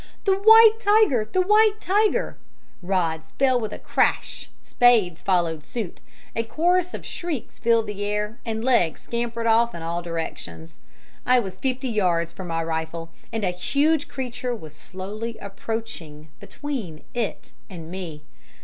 "'The 0.23 0.33
white 0.33 0.79
tiger! 0.79 1.29
the 1.31 1.43
white 1.43 1.75
tiger!' 1.79 2.35
Rods 2.81 3.33
fell 3.37 3.59
with 3.59 3.71
a 3.71 3.77
crash, 3.77 4.49
spades 4.59 5.21
followed 5.21 5.63
suit, 5.63 5.99
a 6.35 6.41
chorus 6.41 6.95
of 6.95 7.05
shrieks 7.05 7.59
filled 7.59 7.85
the 7.85 8.03
air, 8.03 8.39
and 8.43 8.63
legs 8.65 9.01
scampered 9.01 9.45
off 9.45 9.75
in 9.75 9.83
all 9.83 10.01
directions. 10.01 10.79
I 11.23 11.37
was 11.39 11.55
fifty 11.55 11.89
yards 11.89 12.31
from 12.33 12.47
my 12.47 12.63
rifle, 12.63 13.11
and 13.31 13.43
a 13.43 13.51
huge 13.51 14.07
creature 14.07 14.55
was 14.55 14.73
slowly 14.75 15.37
approaching 15.37 16.29
between 16.39 17.03
it 17.13 17.51
and 17.69 17.91
me. 17.91 18.23